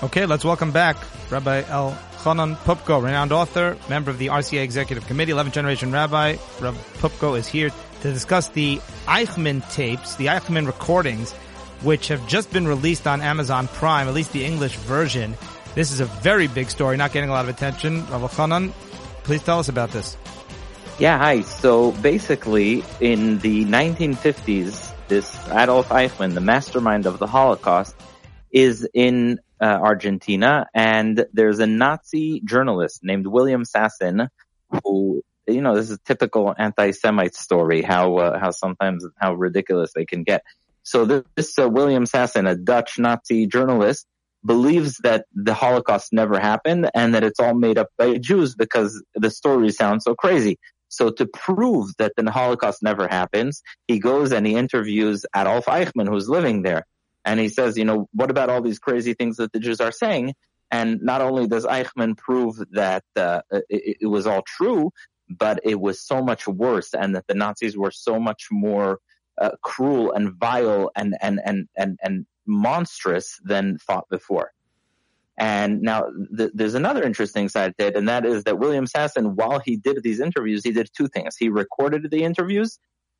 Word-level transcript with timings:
Okay, 0.00 0.26
let's 0.26 0.44
welcome 0.44 0.70
back 0.70 0.96
Rabbi 1.28 1.62
El 1.62 1.90
Chanan 2.18 2.54
Pupko, 2.58 3.02
renowned 3.02 3.32
author, 3.32 3.76
member 3.88 4.12
of 4.12 4.18
the 4.18 4.28
RCA 4.28 4.62
Executive 4.62 5.04
Committee, 5.08 5.32
11th 5.32 5.50
generation 5.50 5.90
rabbi. 5.90 6.36
Rabbi 6.60 6.78
Pupko 6.98 7.36
is 7.36 7.48
here 7.48 7.70
to 8.02 8.12
discuss 8.12 8.46
the 8.50 8.76
Eichmann 9.06 9.68
tapes, 9.72 10.14
the 10.14 10.26
Eichmann 10.26 10.66
recordings, 10.66 11.32
which 11.82 12.06
have 12.08 12.24
just 12.28 12.52
been 12.52 12.68
released 12.68 13.08
on 13.08 13.20
Amazon 13.20 13.66
Prime, 13.66 14.06
at 14.06 14.14
least 14.14 14.32
the 14.32 14.44
English 14.44 14.76
version. 14.76 15.34
This 15.74 15.90
is 15.90 15.98
a 15.98 16.04
very 16.04 16.46
big 16.46 16.70
story, 16.70 16.96
not 16.96 17.12
getting 17.12 17.28
a 17.28 17.32
lot 17.32 17.44
of 17.44 17.48
attention. 17.48 18.06
Rabbi 18.06 18.28
Chanan, 18.28 18.70
please 19.24 19.42
tell 19.42 19.58
us 19.58 19.68
about 19.68 19.90
this. 19.90 20.16
Yeah, 21.00 21.18
hi. 21.18 21.40
So 21.40 21.90
basically, 21.90 22.84
in 23.00 23.40
the 23.40 23.64
1950s, 23.64 24.92
this 25.08 25.36
Adolf 25.48 25.88
Eichmann, 25.88 26.34
the 26.34 26.40
mastermind 26.40 27.06
of 27.06 27.18
the 27.18 27.26
Holocaust, 27.26 27.96
is 28.52 28.88
in 28.94 29.40
uh, 29.60 29.64
Argentina, 29.64 30.66
and 30.74 31.26
there's 31.32 31.58
a 31.58 31.66
Nazi 31.66 32.40
journalist 32.44 33.00
named 33.02 33.26
William 33.26 33.64
Sassen 33.64 34.28
who, 34.84 35.22
you 35.46 35.62
know, 35.62 35.74
this 35.74 35.90
is 35.90 35.96
a 35.96 36.00
typical 36.04 36.54
anti-Semite 36.56 37.34
story, 37.34 37.82
how, 37.82 38.16
uh, 38.16 38.38
how 38.38 38.50
sometimes, 38.50 39.06
how 39.16 39.34
ridiculous 39.34 39.92
they 39.94 40.04
can 40.04 40.22
get. 40.22 40.42
So 40.82 41.04
this, 41.04 41.24
this 41.34 41.58
uh, 41.58 41.68
William 41.68 42.04
Sassen, 42.04 42.48
a 42.48 42.54
Dutch 42.54 42.98
Nazi 42.98 43.46
journalist, 43.46 44.06
believes 44.44 44.98
that 44.98 45.26
the 45.34 45.54
Holocaust 45.54 46.12
never 46.12 46.38
happened 46.38 46.90
and 46.94 47.14
that 47.14 47.24
it's 47.24 47.40
all 47.40 47.54
made 47.54 47.76
up 47.76 47.88
by 47.98 48.18
Jews 48.18 48.54
because 48.54 49.02
the 49.14 49.30
stories 49.30 49.76
sound 49.76 50.02
so 50.02 50.14
crazy. 50.14 50.58
So 50.88 51.10
to 51.10 51.26
prove 51.26 51.90
that 51.98 52.12
the 52.16 52.30
Holocaust 52.30 52.82
never 52.82 53.08
happens, 53.08 53.62
he 53.86 53.98
goes 53.98 54.32
and 54.32 54.46
he 54.46 54.54
interviews 54.54 55.26
Adolf 55.36 55.66
Eichmann, 55.66 56.08
who's 56.08 56.28
living 56.28 56.62
there. 56.62 56.86
And 57.24 57.38
he 57.40 57.48
says, 57.48 57.76
you 57.76 57.84
know, 57.84 58.08
what 58.12 58.30
about 58.30 58.50
all 58.50 58.62
these 58.62 58.78
crazy 58.78 59.14
things 59.14 59.36
that 59.36 59.52
the 59.52 59.60
Jews 59.60 59.80
are 59.80 59.92
saying? 59.92 60.34
And 60.70 61.00
not 61.02 61.20
only 61.20 61.46
does 61.46 61.64
Eichmann 61.64 62.16
prove 62.16 62.56
that 62.72 63.04
uh, 63.16 63.40
it, 63.50 63.98
it, 64.00 64.06
was 64.06 64.26
all 64.26 64.42
true, 64.42 64.92
but 65.28 65.60
it 65.64 65.80
was 65.80 66.00
so 66.00 66.22
much 66.22 66.46
worse, 66.46 66.94
and 66.94 67.14
that 67.16 67.26
the 67.26 67.34
Nazis 67.34 67.76
were 67.76 67.90
so 67.90 68.20
much 68.20 68.48
more 68.50 69.00
uh, 69.40 69.50
cruel 69.62 70.12
and 70.12 70.34
vile 70.34 70.90
and 70.94 71.16
and 71.20 71.40
and 71.44 71.68
and 71.76 71.98
and 72.02 72.26
monstrous 72.46 73.38
than 73.44 73.78
thought 73.78 74.08
before. 74.10 74.52
And 75.38 75.82
now 75.82 76.06
th- 76.36 76.50
there's 76.52 76.74
another 76.74 77.02
interesting 77.02 77.48
side 77.48 77.74
to 77.78 77.86
it, 77.86 77.96
and 77.96 78.08
that 78.08 78.26
is 78.26 78.44
that 78.44 78.58
William 78.58 78.86
Sassen, 78.86 79.34
while 79.34 79.60
he 79.60 79.76
did 79.76 80.02
these 80.02 80.20
interviews, 80.20 80.64
he 80.64 80.72
did 80.72 80.90
two 80.94 81.08
things. 81.08 81.36
He 81.36 81.48
recorded 81.48 82.10
the 82.10 82.24
interviews 82.24 82.78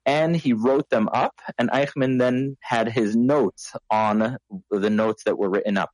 and 0.08 0.34
he 0.34 0.54
wrote 0.54 0.88
them 0.88 1.06
up 1.12 1.34
and 1.58 1.68
Eichmann 1.68 2.18
then 2.18 2.56
had 2.62 2.88
his 2.88 3.14
notes 3.14 3.74
on 3.90 4.38
the 4.70 4.88
notes 4.88 5.24
that 5.24 5.36
were 5.36 5.50
written 5.50 5.76
up. 5.76 5.90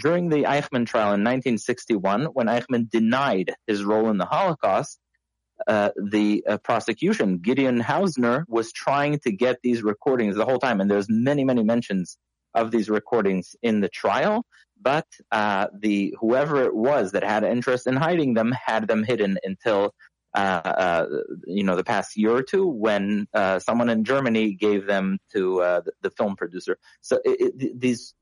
During 0.00 0.28
the 0.28 0.44
Eichmann 0.44 0.86
trial 0.86 1.12
in 1.12 1.24
1961, 1.24 2.26
when 2.26 2.46
Eichmann 2.46 2.88
denied 2.88 3.52
his 3.66 3.82
role 3.82 4.10
in 4.10 4.18
the 4.18 4.26
Holocaust, 4.26 5.00
uh, 5.66 5.90
the 6.00 6.44
uh, 6.48 6.58
prosecution, 6.58 7.38
Gideon 7.38 7.80
Hausner, 7.80 8.44
was 8.46 8.70
trying 8.70 9.18
to 9.24 9.32
get 9.32 9.58
these 9.60 9.82
recordings 9.82 10.36
the 10.36 10.44
whole 10.44 10.60
time, 10.60 10.80
and 10.80 10.88
there's 10.88 11.10
many, 11.10 11.44
many 11.44 11.64
mentions 11.64 12.18
of 12.54 12.70
these 12.70 12.88
recordings 12.88 13.56
in 13.60 13.80
the 13.80 13.88
trial. 13.88 14.46
But 14.80 15.06
uh, 15.32 15.66
the 15.76 16.14
whoever 16.20 16.62
it 16.62 16.74
was 16.74 17.12
that 17.12 17.24
had 17.24 17.42
interest 17.42 17.88
in 17.88 17.96
hiding 17.96 18.34
them 18.34 18.52
had 18.52 18.86
them 18.86 19.02
hidden 19.02 19.38
until 19.44 19.94
you 20.34 21.62
know, 21.64 21.76
the 21.76 21.84
past 21.84 22.16
year 22.16 22.30
or 22.30 22.42
two 22.42 22.66
when 22.66 23.26
uh, 23.34 23.58
someone 23.58 23.88
in 23.88 24.04
Germany 24.04 24.54
gave 24.54 24.86
them 24.86 25.18
to 25.32 25.62
uh, 25.62 25.80
the, 25.80 25.92
the, 26.02 26.10
film 26.10 26.36
producer. 26.36 26.78
So 27.00 27.20
it, 27.24 27.52
it, 27.60 27.80
these 27.80 28.14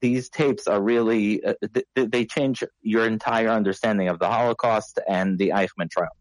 these 0.00 0.28
tapes 0.28 0.66
are 0.66 0.80
really 0.80 1.44
uh, 1.44 1.54
they, 1.94 2.06
they 2.06 2.24
change 2.24 2.64
your 2.82 3.06
entire 3.06 3.48
understanding 3.48 4.08
of 4.08 4.18
the 4.18 4.28
Holocaust 4.28 4.98
and 5.08 5.38
the 5.38 5.50
Eichmann 5.50 5.90
trial. 5.90 6.16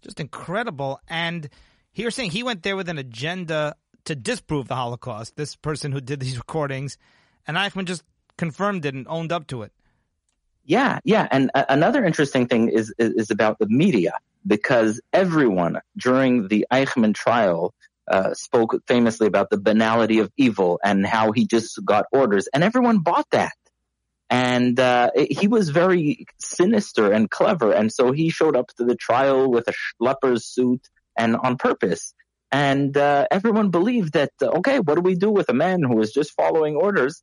Just 0.00 0.20
incredible. 0.20 1.00
And 1.08 1.48
you're 1.94 2.10
saying 2.10 2.30
he 2.30 2.42
went 2.42 2.62
there 2.62 2.76
with 2.76 2.88
an 2.88 2.98
agenda 2.98 3.74
to 4.06 4.14
disprove 4.14 4.68
the 4.68 4.74
Holocaust. 4.74 5.36
This 5.36 5.54
person 5.56 5.92
who 5.92 6.00
did 6.00 6.20
these 6.20 6.38
recordings, 6.38 6.96
and 7.46 7.56
Eichmann 7.56 7.84
just 7.84 8.04
confirmed 8.38 8.86
it 8.86 8.94
and 8.94 9.06
owned 9.08 9.32
up 9.32 9.46
to 9.48 9.62
it. 9.62 9.72
Yeah, 10.64 11.00
yeah. 11.04 11.26
And 11.30 11.50
another 11.54 12.04
interesting 12.04 12.46
thing 12.46 12.68
is, 12.68 12.92
is, 12.98 13.12
is 13.14 13.30
about 13.30 13.58
the 13.58 13.66
media 13.68 14.12
because 14.46 15.00
everyone 15.12 15.80
during 15.96 16.48
the 16.48 16.66
Eichmann 16.72 17.14
trial 17.14 17.74
uh, 18.08 18.34
spoke 18.34 18.74
famously 18.86 19.26
about 19.26 19.50
the 19.50 19.58
banality 19.58 20.18
of 20.18 20.30
evil 20.36 20.80
and 20.82 21.06
how 21.06 21.32
he 21.32 21.46
just 21.46 21.78
got 21.84 22.06
orders, 22.12 22.48
and 22.52 22.64
everyone 22.64 22.98
bought 23.00 23.26
that. 23.32 23.52
And 24.30 24.78
uh, 24.78 25.10
he 25.14 25.48
was 25.48 25.70
very 25.70 26.26
sinister 26.38 27.12
and 27.12 27.30
clever, 27.30 27.72
and 27.72 27.92
so 27.92 28.12
he 28.12 28.30
showed 28.30 28.56
up 28.56 28.68
to 28.76 28.84
the 28.84 28.96
trial 28.96 29.50
with 29.50 29.68
a 29.68 29.74
leper's 30.00 30.46
suit 30.46 30.86
and 31.16 31.36
on 31.36 31.56
purpose. 31.56 32.14
And 32.50 32.96
uh, 32.96 33.26
everyone 33.30 33.70
believed 33.70 34.14
that 34.14 34.30
okay, 34.40 34.80
what 34.80 34.94
do 34.94 35.00
we 35.02 35.14
do 35.14 35.30
with 35.30 35.48
a 35.48 35.54
man 35.54 35.82
who 35.82 36.00
is 36.00 36.12
just 36.12 36.32
following 36.32 36.76
orders? 36.76 37.22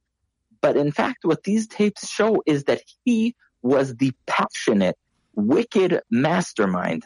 But 0.61 0.77
in 0.77 0.91
fact, 0.91 1.19
what 1.23 1.43
these 1.43 1.67
tapes 1.67 2.09
show 2.09 2.43
is 2.45 2.65
that 2.65 2.81
he 3.03 3.35
was 3.61 3.95
the 3.95 4.11
passionate 4.27 4.97
wicked 5.35 6.01
mastermind 6.09 7.03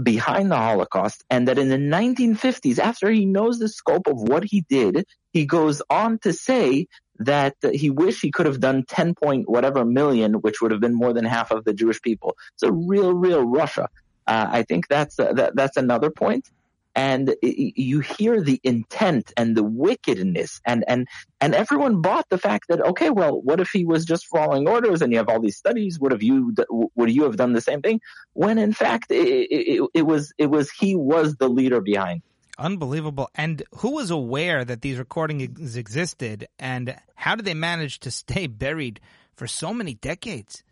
behind 0.00 0.50
the 0.50 0.56
Holocaust 0.56 1.24
and 1.30 1.48
that 1.48 1.58
in 1.58 1.68
the 1.68 1.76
1950s, 1.76 2.78
after 2.78 3.10
he 3.10 3.24
knows 3.24 3.58
the 3.58 3.68
scope 3.68 4.06
of 4.06 4.20
what 4.20 4.44
he 4.44 4.64
did, 4.68 5.06
he 5.32 5.46
goes 5.46 5.82
on 5.88 6.18
to 6.20 6.32
say 6.32 6.86
that 7.18 7.54
he 7.72 7.88
wished 7.88 8.20
he 8.20 8.30
could 8.30 8.46
have 8.46 8.60
done 8.60 8.84
10 8.86 9.14
point 9.14 9.48
whatever 9.48 9.84
million, 9.84 10.34
which 10.34 10.60
would 10.60 10.70
have 10.70 10.80
been 10.80 10.94
more 10.94 11.14
than 11.14 11.24
half 11.24 11.50
of 11.50 11.64
the 11.64 11.72
Jewish 11.72 12.00
people. 12.02 12.36
So 12.56 12.68
real, 12.68 13.14
real 13.14 13.42
Russia. 13.42 13.88
Uh, 14.26 14.46
I 14.50 14.62
think 14.64 14.88
that's, 14.88 15.18
uh, 15.18 15.32
that, 15.34 15.56
that's 15.56 15.76
another 15.76 16.10
point 16.10 16.50
and 16.96 17.36
you 17.42 18.00
hear 18.00 18.40
the 18.40 18.58
intent 18.64 19.32
and 19.36 19.54
the 19.54 19.62
wickedness 19.62 20.62
and 20.64 20.82
and 20.88 21.06
and 21.42 21.54
everyone 21.54 22.00
bought 22.00 22.26
the 22.30 22.38
fact 22.38 22.68
that 22.68 22.80
okay 22.80 23.10
well 23.10 23.40
what 23.42 23.60
if 23.60 23.68
he 23.70 23.84
was 23.84 24.06
just 24.06 24.26
following 24.26 24.66
orders 24.66 25.02
and 25.02 25.12
you 25.12 25.18
have 25.18 25.28
all 25.28 25.40
these 25.40 25.58
studies? 25.58 26.00
Would 26.00 26.12
have 26.12 26.22
you 26.22 26.54
would 26.96 27.12
you 27.12 27.24
have 27.24 27.36
done 27.36 27.52
the 27.52 27.60
same 27.60 27.82
thing? 27.82 28.00
When 28.32 28.58
in 28.58 28.72
fact 28.72 29.10
it, 29.10 29.28
it, 29.50 29.88
it 29.94 30.02
was 30.02 30.32
it 30.38 30.46
was 30.46 30.70
he 30.70 30.96
was 30.96 31.36
the 31.36 31.48
leader 31.48 31.82
behind. 31.82 32.22
Unbelievable. 32.58 33.28
And 33.34 33.62
who 33.76 33.90
was 33.90 34.10
aware 34.10 34.64
that 34.64 34.80
these 34.80 34.98
recordings 34.98 35.76
existed? 35.76 36.48
And 36.58 36.96
how 37.14 37.36
did 37.36 37.44
they 37.44 37.52
manage 37.52 38.00
to 38.00 38.10
stay 38.10 38.46
buried 38.46 38.98
for 39.34 39.46
so 39.46 39.74
many 39.74 39.92
decades? 39.92 40.64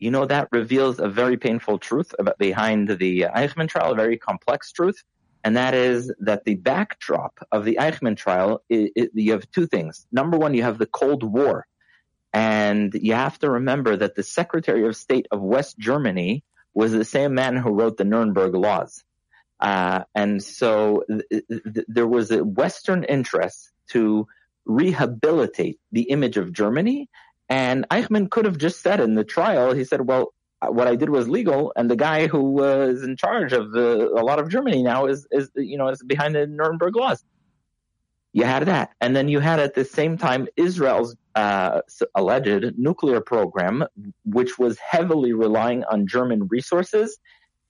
You 0.00 0.10
know, 0.10 0.26
that 0.26 0.48
reveals 0.50 0.98
a 0.98 1.06
very 1.06 1.36
painful 1.36 1.78
truth 1.78 2.12
about 2.18 2.38
behind 2.38 2.88
the 2.88 3.26
Eichmann 3.32 3.68
trial, 3.68 3.92
a 3.92 3.94
very 3.94 4.18
complex 4.18 4.72
truth 4.72 5.04
and 5.44 5.56
that 5.56 5.74
is 5.74 6.12
that 6.20 6.44
the 6.44 6.54
backdrop 6.54 7.38
of 7.50 7.64
the 7.64 7.78
Eichmann 7.80 8.16
trial, 8.16 8.62
it, 8.68 8.92
it, 8.94 9.10
you 9.14 9.32
have 9.32 9.50
two 9.50 9.66
things. 9.66 10.06
Number 10.12 10.38
one, 10.38 10.54
you 10.54 10.62
have 10.62 10.78
the 10.78 10.86
Cold 10.86 11.22
War, 11.22 11.66
and 12.32 12.94
you 12.94 13.14
have 13.14 13.38
to 13.40 13.50
remember 13.50 13.96
that 13.96 14.14
the 14.14 14.22
Secretary 14.22 14.86
of 14.86 14.96
State 14.96 15.26
of 15.30 15.40
West 15.40 15.78
Germany 15.78 16.44
was 16.74 16.92
the 16.92 17.04
same 17.04 17.34
man 17.34 17.56
who 17.56 17.70
wrote 17.70 17.96
the 17.96 18.04
Nuremberg 18.04 18.54
laws. 18.54 19.02
Uh, 19.60 20.04
and 20.14 20.42
so 20.42 21.04
th- 21.08 21.44
th- 21.48 21.86
there 21.86 22.06
was 22.06 22.30
a 22.30 22.42
Western 22.42 23.04
interest 23.04 23.70
to 23.90 24.26
rehabilitate 24.64 25.78
the 25.92 26.02
image 26.02 26.36
of 26.36 26.52
Germany. 26.52 27.08
And 27.48 27.86
Eichmann 27.90 28.30
could 28.30 28.44
have 28.44 28.58
just 28.58 28.80
said 28.80 29.00
in 29.00 29.14
the 29.14 29.24
trial, 29.24 29.74
he 29.74 29.84
said, 29.84 30.06
well, 30.06 30.32
what 30.68 30.86
I 30.86 30.96
did 30.96 31.10
was 31.10 31.28
legal, 31.28 31.72
and 31.76 31.90
the 31.90 31.96
guy 31.96 32.26
who 32.26 32.62
is 32.62 33.02
in 33.02 33.16
charge 33.16 33.52
of 33.52 33.72
the, 33.72 34.08
a 34.08 34.22
lot 34.22 34.38
of 34.38 34.48
Germany 34.48 34.82
now 34.82 35.06
is, 35.06 35.26
is, 35.30 35.50
you 35.56 35.76
know, 35.76 35.88
is 35.88 36.02
behind 36.02 36.34
the 36.34 36.46
Nuremberg 36.46 36.96
laws. 36.96 37.24
You 38.32 38.44
had 38.44 38.64
that, 38.66 38.90
and 39.00 39.14
then 39.14 39.28
you 39.28 39.40
had 39.40 39.60
at 39.60 39.74
the 39.74 39.84
same 39.84 40.16
time 40.16 40.48
Israel's 40.56 41.16
uh, 41.34 41.82
alleged 42.14 42.78
nuclear 42.78 43.20
program, 43.20 43.84
which 44.24 44.58
was 44.58 44.78
heavily 44.78 45.32
relying 45.32 45.84
on 45.84 46.06
German 46.06 46.48
resources 46.48 47.18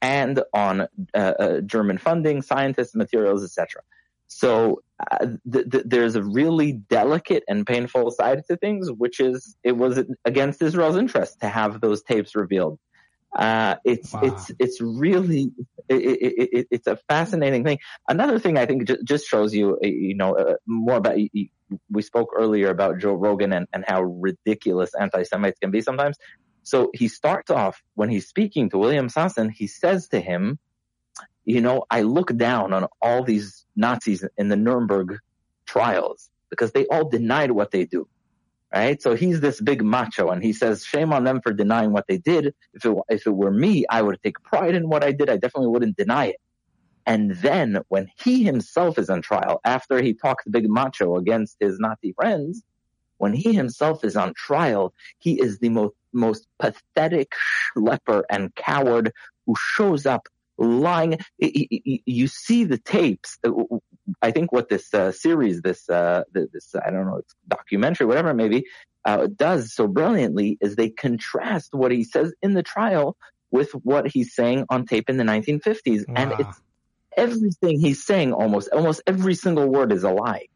and 0.01 0.43
on 0.53 0.83
uh, 0.83 0.87
uh 1.17 1.61
German 1.61 1.99
funding, 1.99 2.43
scientists, 2.43 2.95
materials, 2.95 3.43
etc. 3.45 3.83
So 4.29 4.83
uh, 5.11 5.27
th- 5.51 5.71
th- 5.71 5.85
there's 5.87 6.15
a 6.15 6.23
really 6.23 6.73
delicate 6.73 7.43
and 7.49 7.67
painful 7.67 8.11
side 8.11 8.43
to 8.49 8.57
things, 8.57 8.91
which 8.91 9.21
is 9.21 9.57
it 9.63 9.77
was 9.77 10.03
against 10.25 10.63
Israel's 10.63 10.97
interest 10.97 11.41
to 11.41 11.49
have 11.49 11.81
those 11.81 12.03
tapes 12.03 12.35
revealed. 12.35 12.79
Uh, 13.37 13.77
it's 13.85 14.13
wow. 14.13 14.21
it's 14.25 14.51
it's 14.59 14.81
really 14.81 15.51
it, 15.89 15.97
it, 15.97 16.49
it, 16.53 16.67
it's 16.71 16.87
a 16.87 16.97
fascinating 17.09 17.65
thing. 17.65 17.79
Another 18.09 18.39
thing 18.39 18.59
I 18.59 18.67
think 18.67 18.87
just, 18.87 19.05
just 19.05 19.27
shows 19.27 19.55
you 19.55 19.79
uh, 19.83 19.87
you 19.87 20.15
know 20.15 20.37
uh, 20.37 20.55
more 20.67 20.97
about. 20.97 21.17
We 21.91 22.03
spoke 22.03 22.35
earlier 22.37 22.69
about 22.69 22.99
Joe 22.99 23.15
Rogan 23.15 23.51
and, 23.55 23.67
and 23.73 23.83
how 23.87 24.03
ridiculous 24.03 24.91
anti-Semites 24.95 25.59
can 25.59 25.71
be 25.71 25.81
sometimes. 25.81 26.19
So 26.65 26.91
he 26.93 27.09
starts 27.09 27.51
off 27.51 27.83
when 27.95 28.11
he's 28.11 28.29
speaking 28.29 28.69
to 28.71 28.79
William 28.79 29.09
Sassen. 29.09 29.51
He 29.51 29.67
says 29.67 30.09
to 30.09 30.21
him, 30.21 30.59
you 31.47 31.63
know, 31.63 31.85
I 31.91 32.03
look 32.03 32.37
down 32.37 32.75
on 32.75 32.89
all 33.01 33.25
these 33.25 33.62
Nazis 33.77 34.25
in 34.37 34.49
the 34.49 34.57
Nuremberg 34.57 35.19
trials 35.67 36.31
because 36.51 36.73
they 36.73 36.87
all 36.87 37.09
denied 37.09 37.51
what 37.53 37.71
they 37.71 37.85
do. 37.85 38.07
right? 38.75 39.01
So 39.01 39.15
he's 39.15 39.41
this 39.41 39.61
big 39.61 39.83
macho 39.83 40.29
and 40.29 40.43
he 40.43 40.53
says, 40.53 40.85
shame 40.85 41.13
on 41.13 41.25
them 41.25 41.41
for 41.43 41.53
denying 41.53 41.93
what 41.93 42.07
they 42.09 42.19
did. 42.19 42.55
If 42.75 42.85
it, 42.85 42.97
if 43.09 43.27
it 43.27 43.35
were 43.35 43.51
me, 43.51 43.85
I 43.89 44.03
would 44.03 44.23
take 44.23 44.43
pride 44.43 44.75
in 44.75 44.89
what 44.89 45.05
I 45.05 45.13
did. 45.13 45.31
I 45.31 45.37
definitely 45.37 45.69
wouldn't 45.69 45.97
deny 45.97 46.27
it. 46.27 46.37
And 47.07 47.33
then 47.37 47.81
when 47.89 48.09
he 48.23 48.45
himself 48.45 48.99
is 48.99 49.11
on 49.11 49.23
trial, 49.23 49.61
after 49.65 50.01
he 50.01 50.15
talks 50.15 50.45
big 50.45 50.69
macho 50.69 51.17
against 51.17 51.57
his 51.61 51.79
Nazi 51.79 52.13
friends, 52.13 52.63
when 53.19 53.33
he 53.33 53.55
himself 53.55 54.05
is 54.05 54.17
on 54.17 54.35
trial, 54.35 54.95
he 55.19 55.41
is 55.41 55.59
the 55.59 55.69
most, 55.69 55.95
most 56.13 56.47
pathetic 56.59 57.33
schlepper 57.77 58.23
and 58.31 58.55
coward 58.55 59.13
who 59.47 59.55
shows 59.59 60.07
up 60.07 60.29
lying. 60.59 61.19
You 61.39 62.27
see 62.27 62.65
the 62.65 62.79
tapes. 62.79 63.39
I 64.21 64.31
think 64.31 64.53
what 64.53 64.69
this 64.69 64.93
uh, 64.93 65.13
series, 65.13 65.63
this, 65.63 65.89
uh, 65.89 66.25
this, 66.33 66.75
I 66.75 66.91
don't 66.91 67.07
know, 67.07 67.17
it's 67.19 67.35
documentary, 67.49 68.07
whatever 68.07 68.31
it 68.31 68.35
may 68.35 68.49
be, 68.49 68.67
uh, 69.05 69.29
does 69.35 69.75
so 69.75 69.87
brilliantly 69.87 70.59
is 70.61 70.77
they 70.77 70.91
contrast 70.91 71.75
what 71.75 71.91
he 71.91 72.05
says 72.05 72.33
in 72.43 72.55
the 72.55 72.63
trial 72.63 73.17
with 73.51 73.73
what 73.73 74.09
he's 74.09 74.35
saying 74.35 74.65
on 74.71 74.87
tape 74.87 75.11
in 75.11 75.17
the 75.17 75.25
1950s. 75.25 76.09
Wow. 76.09 76.15
And 76.17 76.33
it's 76.41 76.61
everything 77.17 77.81
he's 77.81 78.05
saying 78.05 78.33
almost, 78.33 78.69
almost 78.73 79.03
every 79.07 79.35
single 79.35 79.69
word 79.69 79.93
is 79.93 80.05
a 80.05 80.11
lie. 80.11 80.47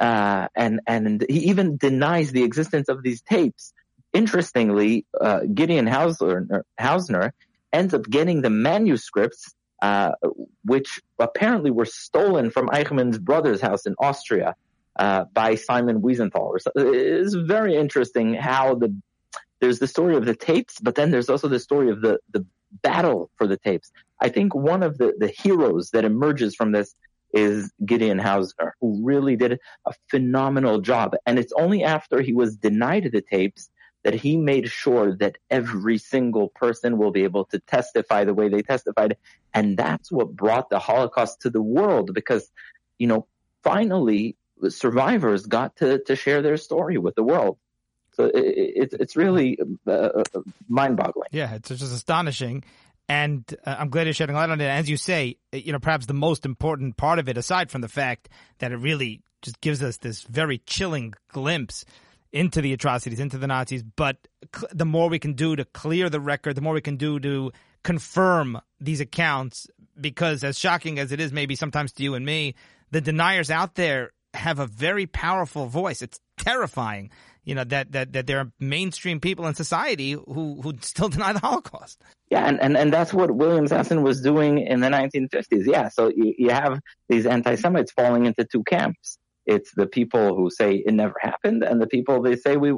Uh, 0.00 0.48
and, 0.56 0.80
and 0.86 1.24
he 1.28 1.50
even 1.50 1.76
denies 1.76 2.32
the 2.32 2.42
existence 2.42 2.88
of 2.88 3.02
these 3.02 3.22
tapes. 3.22 3.72
Interestingly, 4.12 5.06
uh, 5.20 5.40
Gideon 5.52 5.86
Hausner, 5.86 6.62
Hausner 6.78 7.32
ends 7.72 7.94
up 7.94 8.04
getting 8.08 8.42
the 8.42 8.50
manuscripts, 8.50 9.54
uh, 9.80 10.12
which 10.64 11.00
apparently 11.18 11.70
were 11.70 11.84
stolen 11.84 12.50
from 12.50 12.68
Eichmann's 12.68 13.18
brother's 13.18 13.60
house 13.60 13.86
in 13.86 13.94
Austria, 13.98 14.54
uh, 14.96 15.24
by 15.32 15.54
Simon 15.54 16.00
Wiesenthal. 16.02 16.58
It's 16.76 17.34
very 17.34 17.76
interesting 17.76 18.34
how 18.34 18.74
the, 18.74 18.94
there's 19.60 19.78
the 19.78 19.86
story 19.86 20.16
of 20.16 20.26
the 20.26 20.36
tapes, 20.36 20.78
but 20.80 20.94
then 20.94 21.10
there's 21.10 21.30
also 21.30 21.48
the 21.48 21.58
story 21.58 21.90
of 21.90 22.00
the, 22.00 22.18
the 22.32 22.44
battle 22.82 23.30
for 23.36 23.46
the 23.46 23.56
tapes. 23.56 23.90
I 24.20 24.28
think 24.28 24.54
one 24.54 24.82
of 24.82 24.98
the, 24.98 25.14
the 25.18 25.28
heroes 25.28 25.90
that 25.90 26.04
emerges 26.04 26.54
from 26.54 26.72
this 26.72 26.94
is 27.32 27.72
Gideon 27.84 28.18
Hausner, 28.18 28.72
who 28.80 29.00
really 29.02 29.36
did 29.36 29.58
a 29.86 29.92
phenomenal 30.10 30.80
job. 30.80 31.16
And 31.24 31.38
it's 31.38 31.52
only 31.54 31.82
after 31.82 32.20
he 32.20 32.34
was 32.34 32.56
denied 32.56 33.08
the 33.12 33.22
tapes 33.22 33.70
that 34.04 34.14
he 34.14 34.36
made 34.36 34.68
sure 34.68 35.16
that 35.16 35.38
every 35.50 35.98
single 35.98 36.48
person 36.48 36.98
will 36.98 37.10
be 37.10 37.24
able 37.24 37.44
to 37.46 37.58
testify 37.60 38.24
the 38.24 38.34
way 38.34 38.48
they 38.48 38.62
testified. 38.62 39.16
And 39.54 39.76
that's 39.76 40.10
what 40.10 40.34
brought 40.34 40.70
the 40.70 40.78
Holocaust 40.78 41.42
to 41.42 41.50
the 41.50 41.62
world 41.62 42.12
because, 42.12 42.50
you 42.98 43.06
know, 43.06 43.26
finally 43.62 44.36
survivors 44.68 45.46
got 45.46 45.76
to, 45.76 45.98
to 46.04 46.16
share 46.16 46.42
their 46.42 46.56
story 46.56 46.98
with 46.98 47.14
the 47.14 47.22
world. 47.22 47.58
So 48.14 48.24
it, 48.24 48.34
it, 48.34 48.92
it's 49.00 49.16
really 49.16 49.58
uh, 49.86 49.90
uh, 49.90 50.22
mind 50.68 50.96
boggling. 50.96 51.28
Yeah, 51.30 51.54
it's 51.54 51.68
just 51.68 51.82
astonishing. 51.82 52.64
And 53.08 53.44
uh, 53.64 53.76
I'm 53.78 53.88
glad 53.88 54.06
you're 54.06 54.14
shedding 54.14 54.36
light 54.36 54.50
on 54.50 54.60
it. 54.60 54.64
As 54.64 54.88
you 54.88 54.96
say, 54.96 55.36
you 55.52 55.72
know, 55.72 55.78
perhaps 55.78 56.06
the 56.06 56.14
most 56.14 56.44
important 56.44 56.96
part 56.96 57.18
of 57.18 57.28
it, 57.28 57.36
aside 57.36 57.70
from 57.70 57.80
the 57.80 57.88
fact 57.88 58.28
that 58.58 58.72
it 58.72 58.76
really 58.76 59.22
just 59.42 59.60
gives 59.60 59.82
us 59.82 59.96
this 59.98 60.22
very 60.22 60.58
chilling 60.58 61.14
glimpse 61.28 61.84
into 62.32 62.60
the 62.60 62.72
atrocities, 62.72 63.20
into 63.20 63.38
the 63.38 63.46
Nazis. 63.46 63.82
But 63.82 64.16
cl- 64.54 64.70
the 64.72 64.84
more 64.84 65.08
we 65.08 65.18
can 65.18 65.34
do 65.34 65.56
to 65.56 65.64
clear 65.64 66.08
the 66.08 66.20
record, 66.20 66.56
the 66.56 66.62
more 66.62 66.74
we 66.74 66.80
can 66.80 66.96
do 66.96 67.20
to 67.20 67.52
confirm 67.84 68.60
these 68.80 69.00
accounts, 69.00 69.66
because 70.00 70.42
as 70.44 70.58
shocking 70.58 70.98
as 70.98 71.12
it 71.12 71.20
is, 71.20 71.32
maybe 71.32 71.54
sometimes 71.54 71.92
to 71.92 72.02
you 72.02 72.14
and 72.14 72.24
me, 72.24 72.54
the 72.90 73.00
deniers 73.00 73.50
out 73.50 73.74
there 73.74 74.12
have 74.34 74.58
a 74.58 74.66
very 74.66 75.06
powerful 75.06 75.66
voice. 75.66 76.00
It's 76.00 76.18
terrifying, 76.38 77.10
you 77.44 77.54
know, 77.54 77.64
that, 77.64 77.92
that, 77.92 78.12
that 78.12 78.26
there 78.26 78.38
are 78.38 78.52
mainstream 78.58 79.20
people 79.20 79.46
in 79.46 79.54
society 79.54 80.12
who, 80.12 80.60
who 80.62 80.74
still 80.80 81.08
deny 81.10 81.32
the 81.32 81.40
Holocaust. 81.40 82.02
Yeah, 82.30 82.46
and, 82.46 82.60
and, 82.60 82.76
and 82.76 82.92
that's 82.92 83.12
what 83.12 83.30
William 83.30 83.66
Sassen 83.66 84.02
was 84.02 84.22
doing 84.22 84.58
in 84.58 84.80
the 84.80 84.88
1950s. 84.88 85.66
Yeah, 85.66 85.88
so 85.88 86.08
you, 86.08 86.34
you 86.38 86.50
have 86.50 86.80
these 87.08 87.26
anti-Semites 87.26 87.92
falling 87.92 88.24
into 88.24 88.44
two 88.44 88.64
camps. 88.64 89.18
It's 89.52 89.72
the 89.74 89.86
people 89.86 90.36
who 90.36 90.50
say 90.50 90.76
it 90.76 90.94
never 90.94 91.14
happened 91.20 91.62
and 91.62 91.80
the 91.80 91.86
people 91.86 92.22
they 92.22 92.36
say 92.36 92.56
we, 92.56 92.72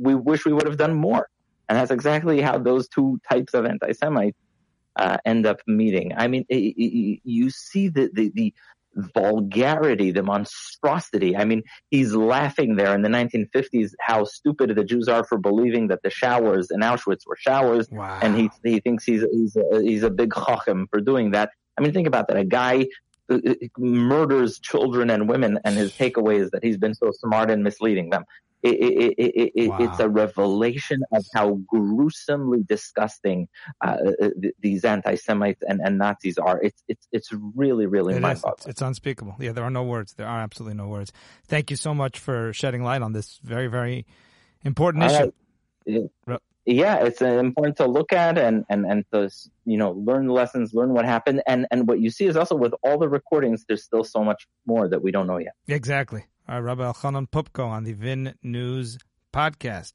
we 0.00 0.14
wish 0.14 0.44
we 0.44 0.52
would 0.52 0.66
have 0.66 0.78
done 0.78 0.94
more. 0.94 1.28
And 1.68 1.76
that's 1.78 1.90
exactly 1.90 2.40
how 2.40 2.58
those 2.58 2.88
two 2.88 3.20
types 3.28 3.54
of 3.54 3.66
anti-Semites 3.66 4.38
uh, 4.96 5.18
end 5.24 5.46
up 5.46 5.58
meeting. 5.66 6.12
I 6.16 6.28
mean, 6.28 6.44
it, 6.48 6.74
it, 6.76 7.20
you 7.24 7.50
see 7.50 7.88
the, 7.88 8.10
the, 8.12 8.30
the 8.34 8.54
vulgarity, 8.96 10.10
the 10.10 10.22
monstrosity. 10.22 11.36
I 11.36 11.44
mean, 11.44 11.62
he's 11.90 12.14
laughing 12.14 12.76
there 12.76 12.94
in 12.94 13.02
the 13.02 13.08
1950s 13.08 13.92
how 14.00 14.24
stupid 14.24 14.74
the 14.74 14.84
Jews 14.84 15.08
are 15.08 15.24
for 15.24 15.38
believing 15.38 15.88
that 15.88 16.02
the 16.02 16.10
showers 16.10 16.70
in 16.70 16.80
Auschwitz 16.80 17.26
were 17.26 17.36
showers, 17.36 17.88
wow. 17.90 18.18
and 18.22 18.36
he 18.36 18.50
he 18.64 18.80
thinks 18.80 19.04
he's 19.04 19.24
he's 19.32 19.56
a, 19.56 19.82
he's 19.82 20.02
a 20.02 20.10
big 20.10 20.32
chacham 20.32 20.86
for 20.90 21.00
doing 21.00 21.32
that. 21.32 21.50
I 21.78 21.82
mean, 21.82 21.92
think 21.92 22.06
about 22.06 22.28
that. 22.28 22.38
A 22.38 22.44
guy 22.44 22.86
murders 23.78 24.58
children 24.58 25.10
and 25.10 25.28
women, 25.28 25.58
and 25.64 25.76
his 25.76 25.92
takeaway 25.92 26.40
is 26.40 26.50
that 26.50 26.62
he's 26.62 26.76
been 26.76 26.94
so 26.94 27.10
smart 27.12 27.50
in 27.50 27.62
misleading 27.62 28.10
them. 28.10 28.24
It, 28.62 29.14
it, 29.18 29.52
it, 29.54 29.68
wow. 29.68 29.76
It's 29.80 30.00
a 30.00 30.08
revelation 30.08 31.02
of 31.12 31.24
how 31.34 31.60
gruesomely 31.66 32.64
disgusting 32.66 33.48
uh, 33.80 33.98
these 34.58 34.84
anti-Semites 34.84 35.62
and, 35.62 35.80
and, 35.80 35.98
Nazis 35.98 36.36
are. 36.38 36.60
It's 36.60 36.82
it's 36.88 37.06
it's 37.12 37.32
really 37.54 37.86
really 37.86 38.18
mind-boggling. 38.18 38.54
It's, 38.58 38.66
it's 38.66 38.82
unspeakable. 38.82 39.36
Yeah, 39.38 39.52
there 39.52 39.62
are 39.62 39.70
no 39.70 39.84
words. 39.84 40.14
There 40.14 40.26
are 40.26 40.40
absolutely 40.40 40.76
no 40.76 40.88
words. 40.88 41.12
Thank 41.46 41.70
you 41.70 41.76
so 41.76 41.94
much 41.94 42.18
for 42.18 42.52
shedding 42.52 42.82
light 42.82 43.02
on 43.02 43.12
this 43.12 43.38
very 43.44 43.68
very 43.68 44.04
important 44.64 45.04
issue. 45.04 46.08
Uh, 46.28 46.38
yeah, 46.66 46.96
it's 46.96 47.22
important 47.22 47.76
to 47.76 47.86
look 47.86 48.12
at 48.12 48.36
and, 48.36 48.64
and, 48.68 48.84
and 48.84 49.04
to, 49.12 49.30
you 49.64 49.78
know, 49.78 49.92
learn 49.92 50.26
the 50.26 50.32
lessons, 50.32 50.74
learn 50.74 50.92
what 50.92 51.04
happened. 51.04 51.42
And, 51.46 51.66
and 51.70 51.86
what 51.86 52.00
you 52.00 52.10
see 52.10 52.26
is 52.26 52.36
also 52.36 52.56
with 52.56 52.74
all 52.82 52.98
the 52.98 53.08
recordings, 53.08 53.64
there's 53.68 53.84
still 53.84 54.04
so 54.04 54.24
much 54.24 54.46
more 54.66 54.88
that 54.88 55.02
we 55.02 55.12
don't 55.12 55.28
know 55.28 55.38
yet. 55.38 55.54
Exactly. 55.68 56.26
All 56.48 56.56
right, 56.56 56.76
Rabbi 56.76 56.82
Elchanan 56.82 57.28
Poupko 57.30 57.66
on 57.66 57.84
the 57.84 57.92
VIN 57.92 58.34
News 58.42 58.98
podcast. 59.32 59.94